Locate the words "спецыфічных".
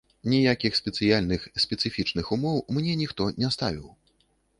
1.65-2.31